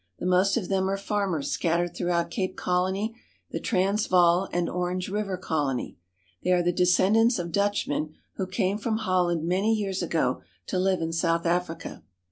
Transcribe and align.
The 0.17 0.25
most 0.25 0.57
of 0.57 0.67
them 0.67 0.89
are 0.89 0.97
farmers 0.97 1.51
scattered 1.51 1.95
throughout 1.95 2.31
Cape 2.31 2.55
Colony, 2.57 3.15
the 3.51 3.59
Transvaal, 3.59 4.49
and 4.51 4.67
Orange 4.67 5.09
River 5.09 5.37
Colony. 5.37 5.95
They 6.43 6.51
are 6.53 6.63
the 6.63 6.71
descendants 6.71 7.37
of 7.37 7.51
Dutchmen 7.51 8.15
who 8.33 8.47
came 8.47 8.79
from 8.79 8.97
Holland 8.97 9.43
many 9.45 9.75
years 9.75 10.01
ago 10.01 10.41
to 10.65 10.79
live 10.79 11.03
in 11.03 11.13
South 11.13 11.45
Africa. 11.45 12.01